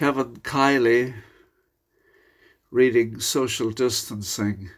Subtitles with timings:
[0.00, 1.12] Kevin Kiley
[2.70, 4.70] reading Social Distancing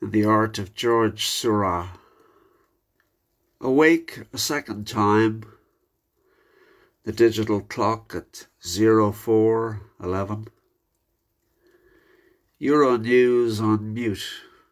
[0.00, 1.90] in the Art of George Seurat.
[3.60, 5.42] Awake a second time,
[7.04, 10.48] the digital clock at 0411.
[12.58, 14.24] Euronews on mute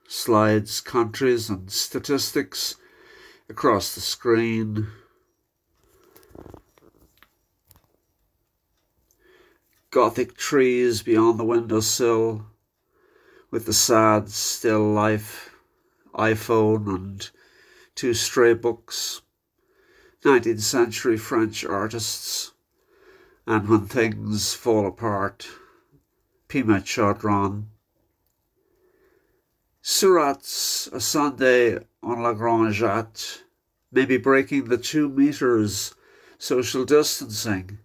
[0.09, 2.77] slides countries and statistics
[3.51, 4.87] across the screen.
[9.97, 12.45] Gothic trees beyond the windowsill
[13.51, 15.57] with the sad still life
[16.15, 17.31] iPhone and
[17.95, 19.23] two stray books,
[20.23, 22.53] 19th century French artists,
[23.47, 25.49] and when things fall apart,
[26.47, 27.65] Pema.
[29.81, 33.45] Seurat's A Sunday on La Grande Jatte
[33.91, 35.95] may be breaking the two meters
[36.37, 37.79] social distancing.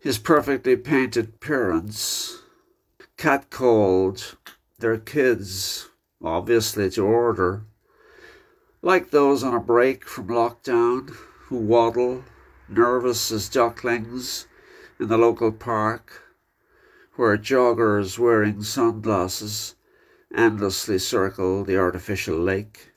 [0.00, 2.42] His perfectly painted parents
[3.18, 4.36] catcalled
[4.78, 5.90] their kids,
[6.24, 7.64] obviously to order,
[8.80, 11.10] like those on a break from lockdown
[11.48, 12.24] who waddle,
[12.66, 14.46] nervous as ducklings,
[14.98, 16.22] in the local park,
[17.16, 19.74] where joggers wearing sunglasses
[20.34, 22.92] endlessly circle the artificial lake.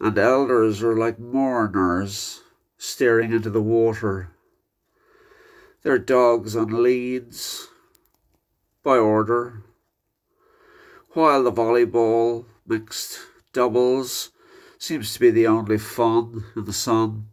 [0.00, 2.40] And elders are like mourners
[2.78, 4.33] staring into the water.
[5.84, 7.68] Their dogs on leads,
[8.82, 9.62] by order,
[11.10, 13.20] while the volleyball mixed
[13.52, 14.30] doubles
[14.78, 17.28] seems to be the only fun in the sun.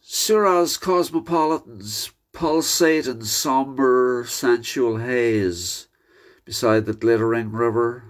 [0.00, 5.88] Seurat's cosmopolitans pulsate in sombre, sensual haze
[6.46, 8.04] beside the glittering river,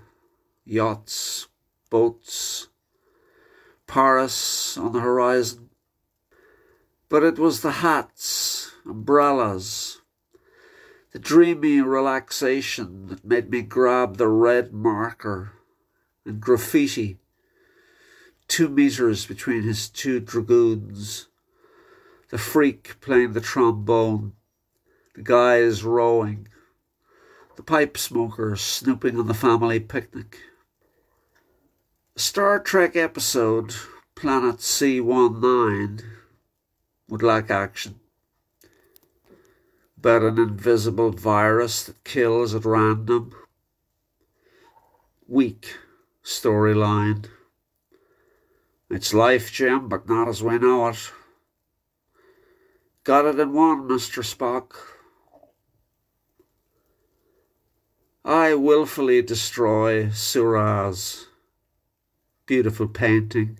[0.64, 1.48] yachts,
[1.90, 2.68] boats,
[3.88, 5.70] Paris on the horizon.
[7.08, 10.00] But it was the hats, umbrellas,
[11.12, 15.52] the dreamy relaxation that made me grab the red marker
[16.24, 17.18] and graffiti
[18.48, 21.28] two meters between his two dragoons,
[22.30, 24.32] the freak playing the trombone,
[25.14, 26.48] the guys rowing,
[27.56, 30.38] the pipe smoker snooping on the family picnic.
[32.16, 33.74] A Star Trek episode,
[34.14, 36.02] Planet C19,
[37.08, 38.00] would lack action.
[40.04, 43.34] But an invisible virus that kills at random.
[45.26, 45.78] Weak
[46.22, 47.24] storyline.
[48.90, 51.10] It's life, Jim, but not as we know it.
[53.02, 54.22] Got it in one, Mr.
[54.22, 54.74] Spock.
[58.26, 61.28] I wilfully destroy Seurat's
[62.44, 63.58] beautiful painting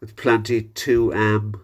[0.00, 1.58] with plenty 2M.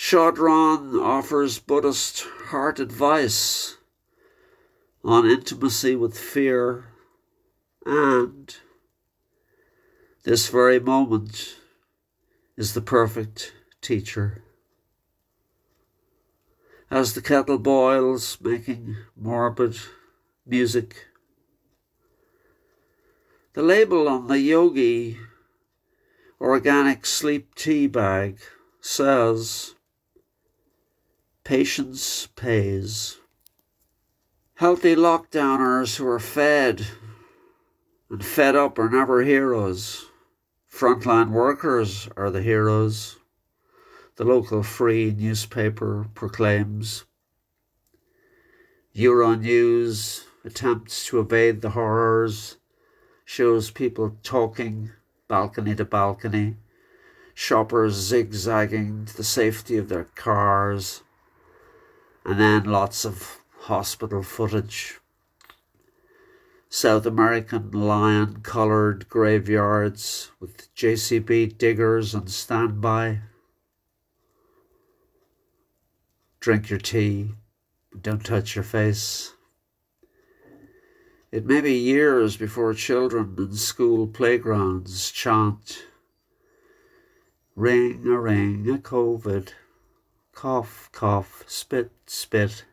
[0.00, 3.76] Chodron offers Buddhist heart advice
[5.04, 6.86] on intimacy with fear
[7.84, 8.56] and
[10.24, 11.56] this very moment
[12.56, 13.52] is the perfect
[13.82, 14.42] teacher
[16.90, 19.76] as the kettle boils, making morbid
[20.46, 21.08] music.
[23.52, 25.18] The label on the yogi
[26.40, 28.38] organic sleep tea bag
[28.80, 29.74] says,
[31.50, 33.18] Patience pays.
[34.54, 36.86] Healthy lockdowners who are fed
[38.08, 40.06] and fed up are never heroes.
[40.72, 43.16] Frontline workers are the heroes
[44.14, 47.04] the local free newspaper proclaims.
[48.94, 52.58] Euronews attempts to evade the horrors,
[53.24, 54.92] shows people talking
[55.26, 56.58] balcony to balcony,
[57.34, 61.02] shoppers zigzagging to the safety of their cars,
[62.24, 64.98] and then lots of hospital footage.
[66.68, 73.20] South American lion coloured graveyards with JCB diggers on standby.
[76.40, 77.34] drink your tea,
[78.00, 79.34] don't touch your face.
[81.30, 85.84] It may be years before children in school playgrounds chant,
[87.54, 89.50] Ring a ring a COVID,
[90.40, 92.64] cough, cough, spit, spit,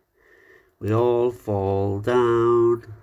[0.80, 2.94] we all fall down.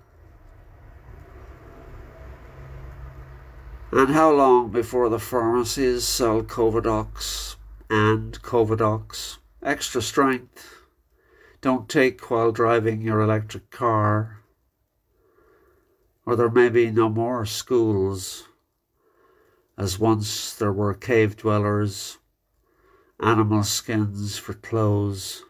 [3.91, 7.57] And how long before the pharmacies sell Covidox
[7.91, 9.37] and Covidox?
[9.61, 10.81] extra strength
[11.61, 14.39] don't take while driving your electric car,
[16.25, 18.47] or there may be no more schools,
[19.77, 22.17] as once there were cave dwellers
[23.19, 25.43] animal skins for clothes,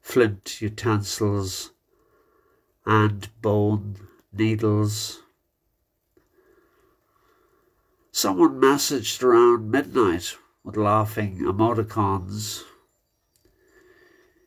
[0.00, 1.72] flint utensils,
[2.84, 3.96] and bone
[4.32, 5.22] needles.
[8.12, 12.64] Someone messaged around midnight with laughing emoticons.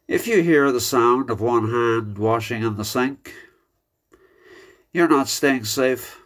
[0.07, 3.33] If you hear the sound of one hand washing in the sink,
[4.91, 6.22] you're not staying safe.